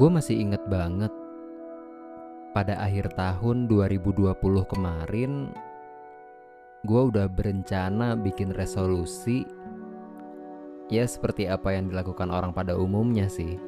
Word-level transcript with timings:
Gue 0.00 0.08
masih 0.08 0.48
inget 0.48 0.64
banget 0.64 1.12
pada 2.56 2.72
akhir 2.80 3.12
tahun 3.20 3.68
2020 3.68 4.32
kemarin 4.64 5.52
gue 6.88 7.02
udah 7.12 7.28
berencana 7.28 8.16
bikin 8.16 8.48
resolusi 8.56 9.44
ya 10.88 11.04
seperti 11.04 11.52
apa 11.52 11.76
yang 11.76 11.92
dilakukan 11.92 12.32
orang 12.32 12.56
pada 12.56 12.80
umumnya 12.80 13.28
sih. 13.28 13.60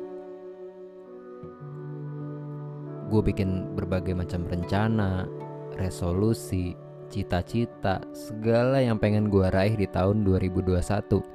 Gue 3.12 3.21
bikin 3.21 3.77
berbagai 3.77 4.17
macam 4.17 4.49
rencana, 4.49 5.29
resolusi, 5.77 6.73
cita-cita, 7.12 8.01
segala 8.17 8.80
yang 8.80 8.96
pengen 8.96 9.29
gue 9.29 9.53
raih 9.53 9.77
di 9.77 9.85
tahun 9.85 10.25
2021. 10.25 11.32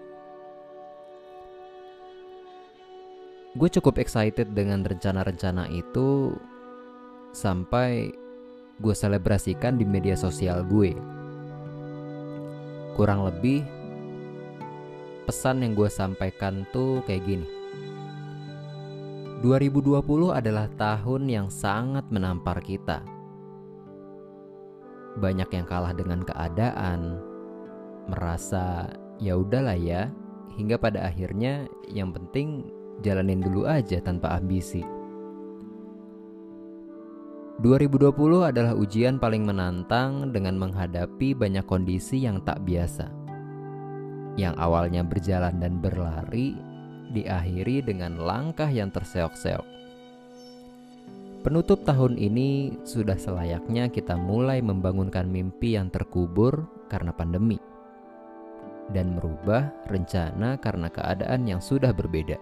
Gue 3.57 3.69
cukup 3.73 3.97
excited 3.97 4.53
dengan 4.53 4.85
rencana-rencana 4.85 5.65
itu 5.73 6.29
sampai 7.33 8.13
gue 8.77 8.93
selebrasikan 8.93 9.81
di 9.81 9.85
media 9.85 10.13
sosial 10.13 10.61
gue. 10.61 10.93
Kurang 12.93 13.25
lebih 13.25 13.65
pesan 15.25 15.65
yang 15.65 15.73
gue 15.73 15.89
sampaikan 15.89 16.69
tuh 16.69 17.01
kayak 17.09 17.25
gini. 17.25 17.49
2020 19.41 20.05
adalah 20.33 20.69
tahun 20.77 21.29
yang 21.29 21.49
sangat 21.49 22.05
menampar 22.13 22.61
kita. 22.61 23.01
Banyak 25.17 25.49
yang 25.49 25.65
kalah 25.65 25.97
dengan 25.97 26.21
keadaan, 26.21 27.21
merasa 28.05 28.89
ya 29.17 29.37
udahlah 29.37 29.77
ya, 29.77 30.09
hingga 30.57 30.77
pada 30.77 31.09
akhirnya 31.09 31.65
yang 31.89 32.13
penting 32.13 32.76
jalanin 33.01 33.41
dulu 33.41 33.69
aja 33.69 34.01
tanpa 34.01 34.37
ambisi. 34.37 34.81
2020 37.57 38.13
adalah 38.45 38.77
ujian 38.77 39.17
paling 39.17 39.41
menantang 39.41 40.29
dengan 40.29 40.61
menghadapi 40.61 41.33
banyak 41.33 41.65
kondisi 41.65 42.21
yang 42.21 42.37
tak 42.45 42.61
biasa. 42.61 43.09
Yang 44.37 44.53
awalnya 44.61 45.01
berjalan 45.01 45.57
dan 45.57 45.81
berlari, 45.81 46.53
diakhiri 47.09 47.81
dengan 47.81 48.21
langkah 48.21 48.69
yang 48.69 48.93
terseok-seok. 48.93 49.65
Penutup 51.41 51.81
tahun 51.81 52.21
ini 52.21 52.77
sudah 52.85 53.17
selayaknya 53.17 53.89
kita 53.89 54.13
mulai 54.13 54.61
membangunkan 54.61 55.25
mimpi 55.25 55.73
yang 55.73 55.89
terkubur 55.89 56.69
karena 56.91 57.09
pandemi 57.09 57.57
dan 58.91 59.15
merubah 59.15 59.71
rencana 59.91 60.59
karena 60.59 60.87
keadaan 60.91 61.47
yang 61.47 61.59
sudah 61.59 61.91
berbeda 61.91 62.35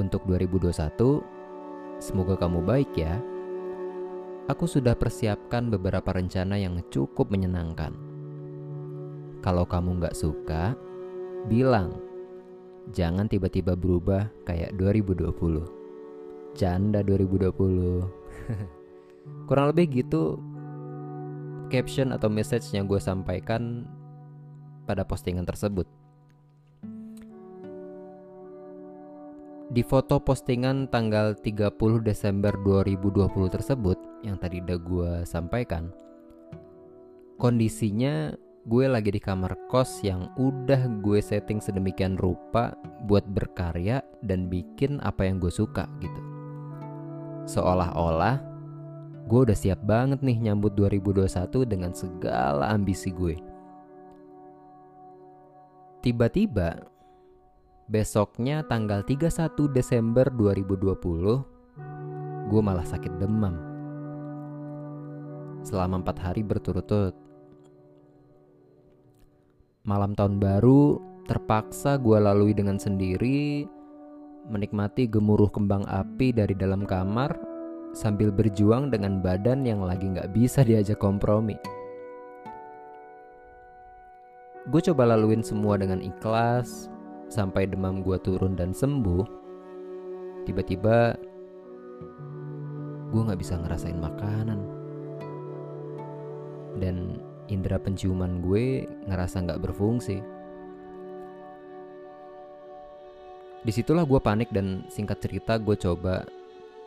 untuk 0.00 0.24
2021. 0.24 1.20
Semoga 2.00 2.40
kamu 2.40 2.64
baik 2.64 2.90
ya. 2.96 3.20
Aku 4.48 4.64
sudah 4.64 4.96
persiapkan 4.96 5.68
beberapa 5.68 6.10
rencana 6.10 6.56
yang 6.56 6.80
cukup 6.88 7.28
menyenangkan. 7.28 7.92
Kalau 9.44 9.68
kamu 9.68 10.00
nggak 10.00 10.16
suka, 10.16 10.72
bilang. 11.46 11.92
Jangan 12.90 13.28
tiba-tiba 13.30 13.78
berubah 13.78 14.26
kayak 14.48 14.74
2020. 14.74 15.30
Canda 16.56 17.04
2020. 17.06 18.02
Kurang 19.48 19.66
lebih 19.70 20.02
gitu 20.02 20.40
caption 21.70 22.10
atau 22.10 22.26
message 22.26 22.66
yang 22.74 22.90
gue 22.90 22.98
sampaikan 22.98 23.86
pada 24.90 25.06
postingan 25.06 25.46
tersebut. 25.46 25.99
Di 29.70 29.86
foto 29.86 30.18
postingan 30.18 30.90
tanggal 30.90 31.38
30 31.38 31.78
Desember 32.02 32.50
2020 32.66 33.30
tersebut 33.54 33.94
yang 34.26 34.34
tadi 34.34 34.58
udah 34.58 34.78
gue 34.82 35.12
sampaikan, 35.22 35.94
kondisinya 37.38 38.34
gue 38.66 38.90
lagi 38.90 39.14
di 39.14 39.22
kamar 39.22 39.54
kos 39.70 40.02
yang 40.02 40.26
udah 40.42 40.90
gue 41.06 41.22
setting 41.22 41.62
sedemikian 41.62 42.18
rupa 42.18 42.74
buat 43.06 43.22
berkarya 43.30 44.02
dan 44.26 44.50
bikin 44.50 44.98
apa 45.06 45.30
yang 45.30 45.38
gue 45.38 45.54
suka 45.54 45.86
gitu. 46.02 46.22
Seolah-olah 47.46 48.42
gue 49.30 49.40
udah 49.46 49.54
siap 49.54 49.86
banget 49.86 50.18
nih 50.18 50.50
nyambut 50.50 50.74
2021 50.74 51.30
dengan 51.62 51.94
segala 51.94 52.74
ambisi 52.74 53.14
gue. 53.14 53.38
Tiba-tiba 56.02 56.74
Besoknya 57.90 58.62
tanggal 58.70 59.02
31 59.02 59.50
Desember 59.74 60.30
2020 60.30 62.46
Gue 62.46 62.62
malah 62.62 62.86
sakit 62.86 63.18
demam. 63.18 63.58
Selama 65.66 65.98
4 65.98 66.22
hari 66.22 66.46
berturut-turut. 66.46 67.18
Malam 69.82 70.14
tahun 70.14 70.38
baru 70.38 71.02
terpaksa 71.26 71.98
gue 71.98 72.14
lalui 72.14 72.54
dengan 72.54 72.78
sendiri 72.78 73.66
Menikmati 74.46 75.10
gemuruh 75.10 75.50
kembang 75.50 75.82
api 75.90 76.30
dari 76.30 76.54
dalam 76.54 76.86
kamar 76.86 77.34
Sambil 77.90 78.30
berjuang 78.30 78.94
dengan 78.94 79.18
badan 79.18 79.66
yang 79.66 79.82
lagi 79.82 80.06
gak 80.14 80.30
bisa 80.30 80.62
diajak 80.62 81.02
kompromi. 81.02 81.58
Gue 84.70 84.78
coba 84.78 85.10
laluin 85.10 85.42
semua 85.42 85.74
dengan 85.74 85.98
ikhlas 85.98 86.86
sampai 87.30 87.70
demam 87.70 88.02
gue 88.02 88.18
turun 88.18 88.58
dan 88.58 88.74
sembuh 88.74 89.24
tiba-tiba 90.44 91.14
gue 93.10 93.22
nggak 93.26 93.40
bisa 93.40 93.58
ngerasain 93.58 93.98
makanan. 93.98 94.60
Dan 96.78 97.18
indera 97.50 97.78
penciuman 97.82 98.42
gue 98.42 98.86
ngerasa 99.06 99.46
nggak 99.46 99.62
berfungsi. 99.62 100.18
Di 103.60 103.72
situlah 103.74 104.08
gue 104.08 104.16
panik 104.22 104.48
dan 104.54 104.88
singkat 104.88 105.20
cerita 105.20 105.60
gue 105.60 105.76
coba 105.76 106.24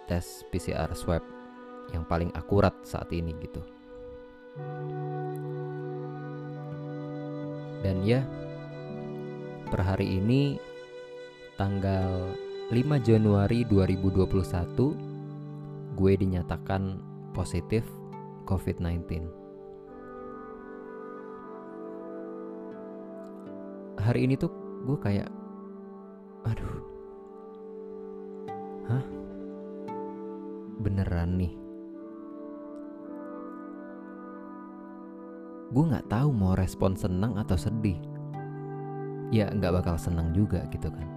tes 0.10 0.42
PCR 0.50 0.90
swab 0.98 1.22
yang 1.94 2.02
paling 2.08 2.34
akurat 2.34 2.74
saat 2.82 3.12
ini 3.14 3.36
gitu. 3.44 3.62
Dan 7.84 8.02
ya 8.08 8.24
per 9.74 9.82
hari 9.82 10.22
ini 10.22 10.62
tanggal 11.58 12.30
5 12.70 12.78
Januari 13.02 13.66
2021 13.66 15.98
gue 15.98 16.14
dinyatakan 16.14 17.02
positif 17.34 17.82
COVID-19. 18.46 19.02
Hari 23.98 24.20
ini 24.22 24.38
tuh 24.38 24.54
gue 24.86 24.98
kayak 25.02 25.34
aduh. 26.46 26.78
Hah? 28.94 29.02
Beneran 30.86 31.42
nih. 31.42 31.54
Gue 35.74 35.90
nggak 35.90 36.14
tahu 36.14 36.30
mau 36.30 36.54
respon 36.54 36.94
senang 36.94 37.42
atau 37.42 37.58
sedih 37.58 38.13
ya 39.34 39.50
nggak 39.50 39.82
bakal 39.82 39.98
senang 39.98 40.30
juga 40.30 40.62
gitu 40.70 40.94
kan. 40.94 41.08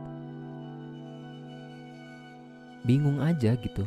Bingung 2.89 3.21
aja 3.21 3.53
gitu. 3.61 3.85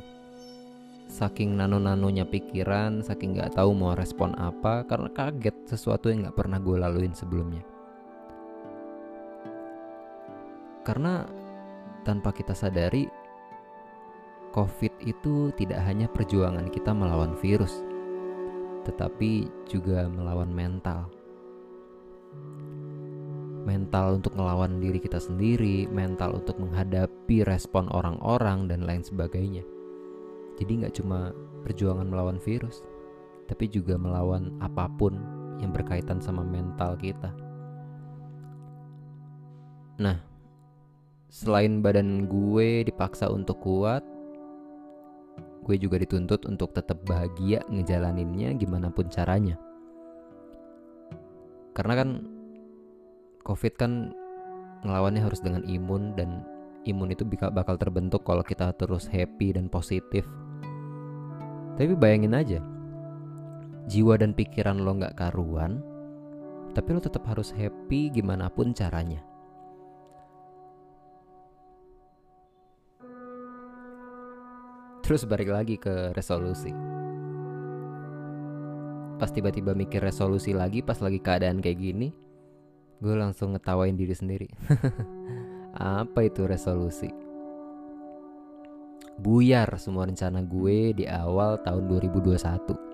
Saking 1.09 1.57
nano-nanonya 1.57 2.29
pikiran 2.29 3.01
saking 3.01 3.33
nggak 3.33 3.57
tahu 3.57 3.73
mau 3.73 3.97
respon 3.97 4.37
apa 4.37 4.85
karena 4.85 5.09
kaget 5.09 5.57
sesuatu 5.65 6.13
yang 6.13 6.29
nggak 6.29 6.37
pernah 6.37 6.61
gue 6.61 6.77
laluin 6.77 7.17
sebelumnya. 7.17 7.65
Karena 10.85 11.25
tanpa 12.05 12.29
kita 12.29 12.53
sadari 12.53 13.09
COVID 14.53 14.93
itu 15.09 15.49
tidak 15.57 15.81
hanya 15.85 16.05
perjuangan 16.09 16.69
kita 16.69 16.93
melawan 16.93 17.37
virus, 17.37 17.81
tetapi 18.85 19.49
juga 19.69 20.09
melawan 20.09 20.49
mental 20.49 21.09
mental 23.69 24.17
untuk 24.17 24.33
melawan 24.33 24.81
diri 24.81 24.97
kita 24.97 25.21
sendiri, 25.21 25.85
mental 25.93 26.41
untuk 26.41 26.57
menghadapi 26.57 27.45
respon 27.45 27.85
orang-orang 27.93 28.65
dan 28.65 28.81
lain 28.81 29.05
sebagainya. 29.05 29.61
Jadi 30.57 30.81
nggak 30.81 30.97
cuma 30.97 31.29
perjuangan 31.61 32.09
melawan 32.09 32.41
virus, 32.41 32.81
tapi 33.45 33.69
juga 33.69 33.93
melawan 34.01 34.57
apa 34.57 34.89
pun 34.97 35.13
yang 35.61 35.69
berkaitan 35.69 36.17
sama 36.17 36.41
mental 36.41 36.97
kita. 36.97 37.29
Nah, 40.01 40.17
selain 41.29 41.85
badan 41.85 42.25
gue 42.25 42.87
dipaksa 42.89 43.29
untuk 43.29 43.61
kuat, 43.61 44.01
gue 45.61 45.75
juga 45.77 46.01
dituntut 46.01 46.49
untuk 46.49 46.73
tetap 46.73 47.05
bahagia 47.05 47.61
ngejalaninnya 47.69 48.57
gimana 48.57 48.89
pun 48.89 49.05
caranya. 49.11 49.59
Karena 51.77 51.93
kan 51.93 52.38
COVID 53.49 53.81
kan 53.81 54.13
ngelawannya 54.85 55.25
harus 55.25 55.41
dengan 55.41 55.65
imun 55.65 56.13
dan 56.13 56.45
imun 56.85 57.09
itu 57.09 57.25
bakal 57.25 57.81
terbentuk 57.81 58.21
kalau 58.21 58.45
kita 58.45 58.69
terus 58.77 59.09
happy 59.09 59.57
dan 59.57 59.65
positif. 59.65 60.21
Tapi 61.73 61.97
bayangin 61.97 62.37
aja, 62.37 62.61
jiwa 63.89 64.21
dan 64.21 64.37
pikiran 64.37 64.85
lo 64.85 65.01
nggak 65.01 65.17
karuan, 65.17 65.81
tapi 66.77 66.93
lo 66.93 67.01
tetap 67.01 67.25
harus 67.25 67.49
happy 67.49 68.13
gimana 68.13 68.53
pun 68.53 68.69
caranya. 68.69 69.25
Terus 75.01 75.25
balik 75.25 75.49
lagi 75.49 75.81
ke 75.81 76.13
resolusi. 76.13 76.69
Pas 79.17 79.33
tiba-tiba 79.33 79.73
mikir 79.73 80.05
resolusi 80.05 80.53
lagi 80.53 80.85
pas 80.85 81.01
lagi 81.01 81.17
keadaan 81.17 81.65
kayak 81.65 81.81
gini, 81.81 82.13
gue 82.99 83.15
langsung 83.15 83.55
ngetawain 83.55 83.95
diri 83.95 84.11
sendiri. 84.11 84.47
Apa 85.79 86.27
itu 86.27 86.43
resolusi? 86.43 87.07
Buyar 89.19 89.75
semua 89.79 90.07
rencana 90.07 90.43
gue 90.43 90.95
di 90.95 91.05
awal 91.07 91.59
tahun 91.63 91.87
2021. 91.87 92.89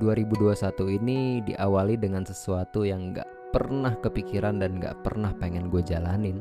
2021 0.00 0.96
ini 0.96 1.44
diawali 1.44 2.00
dengan 2.00 2.24
sesuatu 2.24 2.88
yang 2.88 3.12
gak 3.12 3.28
pernah 3.52 3.92
kepikiran 4.00 4.62
dan 4.62 4.80
gak 4.80 5.02
pernah 5.02 5.34
pengen 5.36 5.68
gue 5.68 5.82
jalanin. 5.82 6.40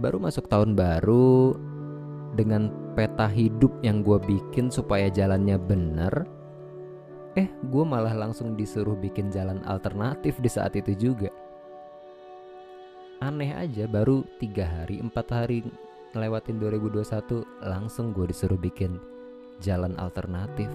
Baru 0.00 0.16
masuk 0.22 0.48
tahun 0.48 0.72
baru 0.72 1.52
dengan 2.32 2.72
peta 2.96 3.28
hidup 3.28 3.70
yang 3.84 4.00
gue 4.00 4.16
bikin 4.24 4.72
supaya 4.72 5.12
jalannya 5.12 5.60
bener, 5.60 6.24
eh 7.32 7.48
gue 7.48 7.84
malah 7.84 8.12
langsung 8.12 8.52
disuruh 8.52 8.96
bikin 8.96 9.32
jalan 9.32 9.64
alternatif 9.64 10.36
di 10.36 10.50
saat 10.52 10.76
itu 10.76 10.92
juga. 10.92 11.32
Aneh 13.24 13.54
aja 13.54 13.88
baru 13.88 14.26
tiga 14.36 14.66
hari, 14.66 15.00
empat 15.00 15.26
hari 15.32 15.64
ngelewatin 16.12 16.60
2021 16.60 17.46
langsung 17.64 18.12
gue 18.12 18.28
disuruh 18.28 18.60
bikin 18.60 19.00
jalan 19.64 19.96
alternatif. 19.96 20.68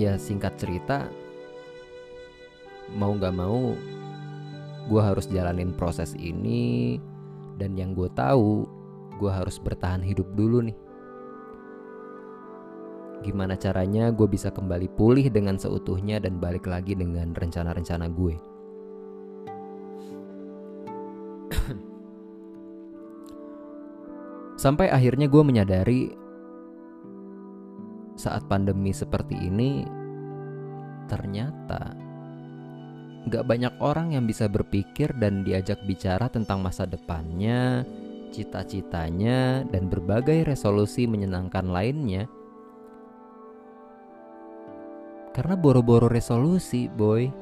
Ya 0.00 0.18
singkat 0.18 0.58
cerita, 0.58 1.06
mau 2.96 3.14
gak 3.14 3.36
mau 3.36 3.76
gue 4.90 4.98
harus 4.98 5.30
jalanin 5.30 5.70
proses 5.70 6.18
ini 6.18 6.98
dan 7.54 7.78
yang 7.78 7.94
gue 7.94 8.10
tahu 8.18 8.66
gue 9.22 9.30
harus 9.30 9.62
bertahan 9.62 10.02
hidup 10.02 10.26
dulu 10.34 10.58
nih. 10.66 10.74
Gimana 13.22 13.54
caranya 13.54 14.10
gue 14.10 14.26
bisa 14.26 14.50
kembali 14.50 14.90
pulih 14.98 15.30
dengan 15.30 15.54
seutuhnya 15.54 16.18
dan 16.18 16.42
balik 16.42 16.66
lagi 16.66 16.98
dengan 16.98 17.30
rencana-rencana 17.34 18.10
gue. 18.10 18.34
Sampai 24.62 24.90
akhirnya 24.90 25.30
gue 25.30 25.42
menyadari 25.46 26.10
saat 28.18 28.44
pandemi 28.50 28.92
seperti 28.94 29.34
ini 29.34 29.82
ternyata 31.10 31.96
gak 33.30 33.46
banyak 33.46 33.74
orang 33.78 34.18
yang 34.18 34.26
bisa 34.26 34.50
berpikir 34.50 35.14
dan 35.18 35.46
diajak 35.46 35.78
bicara 35.86 36.26
tentang 36.26 36.58
masa 36.58 36.90
depannya, 36.90 37.86
cita-citanya, 38.34 39.62
dan 39.70 39.86
berbagai 39.86 40.42
resolusi 40.50 41.06
menyenangkan 41.06 41.70
lainnya. 41.70 42.26
Karena 45.32 45.56
boro-boro 45.56 46.12
resolusi, 46.12 46.92
boy. 46.92 47.32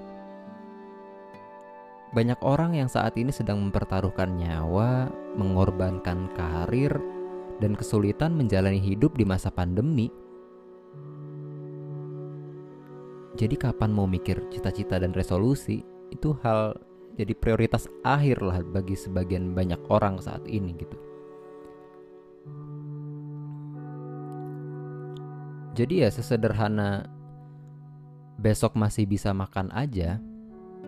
Banyak 2.11 2.43
orang 2.43 2.75
yang 2.79 2.91
saat 2.91 3.15
ini 3.19 3.35
sedang 3.35 3.63
mempertaruhkan 3.63 4.35
nyawa, 4.35 5.11
mengorbankan 5.39 6.31
karir, 6.35 6.95
dan 7.59 7.75
kesulitan 7.75 8.35
menjalani 8.35 8.79
hidup 8.79 9.15
di 9.15 9.27
masa 9.27 9.51
pandemi. 9.51 10.11
Jadi 13.39 13.55
kapan 13.55 13.95
mau 13.95 14.11
mikir 14.11 14.43
cita-cita 14.51 14.99
dan 14.99 15.15
resolusi 15.15 15.87
itu 16.11 16.35
hal 16.43 16.75
jadi 17.15 17.33
prioritas 17.37 17.87
akhir 18.03 18.43
lah 18.43 18.59
bagi 18.63 18.99
sebagian 18.99 19.55
banyak 19.55 19.79
orang 19.91 20.19
saat 20.19 20.43
ini 20.47 20.75
gitu. 20.79 20.99
Jadi 25.79 26.03
ya 26.05 26.11
sesederhana 26.11 27.20
besok 28.41 28.73
masih 28.73 29.05
bisa 29.05 29.37
makan 29.37 29.69
aja, 29.77 30.17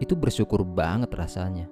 itu 0.00 0.16
bersyukur 0.16 0.64
banget 0.64 1.12
rasanya. 1.12 1.68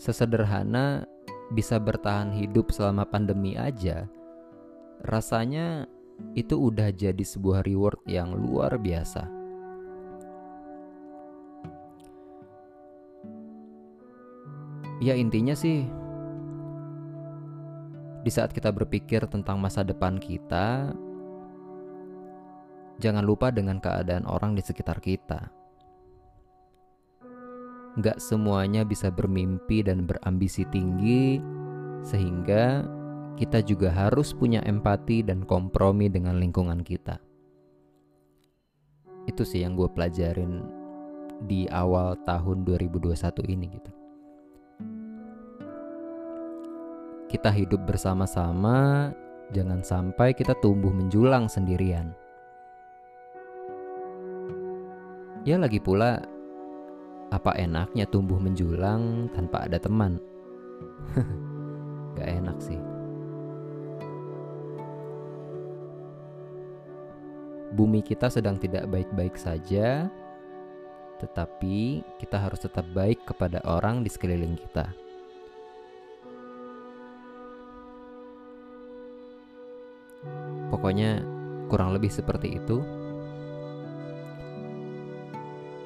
Sesederhana 0.00 1.04
bisa 1.52 1.76
bertahan 1.76 2.32
hidup 2.32 2.72
selama 2.72 3.04
pandemi 3.04 3.60
aja, 3.60 4.08
rasanya 5.04 5.84
itu 6.32 6.56
udah 6.56 6.88
jadi 6.96 7.20
sebuah 7.20 7.60
reward 7.68 8.00
yang 8.08 8.32
luar 8.32 8.80
biasa. 8.80 9.28
Ya 15.00 15.16
intinya 15.16 15.56
sih 15.56 15.84
di 18.20 18.28
saat 18.28 18.52
kita 18.52 18.68
berpikir 18.68 19.24
tentang 19.28 19.56
masa 19.60 19.80
depan 19.80 20.20
kita, 20.20 20.92
jangan 23.00 23.24
lupa 23.24 23.48
dengan 23.48 23.80
keadaan 23.80 24.28
orang 24.28 24.52
di 24.52 24.62
sekitar 24.62 25.00
kita. 25.00 25.48
Gak 27.98 28.22
semuanya 28.22 28.86
bisa 28.86 29.10
bermimpi 29.10 29.82
dan 29.82 30.06
berambisi 30.06 30.62
tinggi, 30.68 31.42
sehingga 32.06 32.86
kita 33.40 33.64
juga 33.64 33.88
harus 33.90 34.36
punya 34.36 34.60
empati 34.62 35.24
dan 35.24 35.48
kompromi 35.48 36.12
dengan 36.12 36.36
lingkungan 36.36 36.84
kita. 36.84 37.16
Itu 39.24 39.48
sih 39.48 39.64
yang 39.64 39.74
gue 39.74 39.88
pelajarin 39.90 40.60
di 41.48 41.64
awal 41.72 42.20
tahun 42.28 42.68
2021 42.68 43.16
ini 43.48 43.66
gitu. 43.72 43.92
Kita 47.30 47.48
hidup 47.54 47.86
bersama-sama, 47.86 49.08
jangan 49.54 49.80
sampai 49.86 50.34
kita 50.34 50.52
tumbuh 50.58 50.90
menjulang 50.90 51.46
sendirian. 51.46 52.10
Ya 55.40 55.56
lagi 55.56 55.80
pula 55.80 56.20
apa 57.32 57.56
enaknya 57.56 58.04
tumbuh 58.04 58.36
menjulang 58.36 59.32
tanpa 59.32 59.64
ada 59.64 59.80
teman? 59.80 60.20
Gak 62.20 62.28
enak 62.28 62.60
sih. 62.60 62.76
Bumi 67.72 68.04
kita 68.04 68.28
sedang 68.28 68.60
tidak 68.60 68.84
baik-baik 68.92 69.40
saja, 69.40 70.12
tetapi 71.24 72.04
kita 72.20 72.36
harus 72.36 72.60
tetap 72.60 72.84
baik 72.92 73.24
kepada 73.24 73.64
orang 73.64 74.04
di 74.04 74.12
sekeliling 74.12 74.60
kita. 74.60 74.92
Pokoknya, 80.68 81.24
kurang 81.72 81.96
lebih 81.96 82.12
seperti 82.12 82.60
itu 82.60 82.99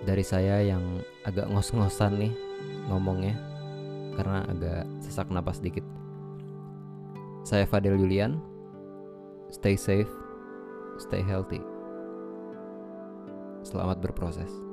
dari 0.04 0.22
saya 0.22 0.60
yang 0.60 1.00
agak 1.24 1.48
ngos-ngosan 1.48 2.20
nih 2.20 2.32
ngomongnya 2.92 3.34
karena 4.14 4.44
agak 4.46 4.84
sesak 5.02 5.32
napas 5.32 5.58
dikit. 5.58 5.82
Saya 7.44 7.68
Fadil 7.68 7.98
Julian. 7.98 8.40
Stay 9.52 9.78
safe, 9.78 10.10
stay 10.98 11.22
healthy. 11.22 11.62
Selamat 13.62 14.02
berproses. 14.02 14.63